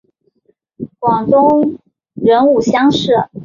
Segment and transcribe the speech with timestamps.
[0.97, 1.77] 广东
[2.15, 3.29] 壬午乡试。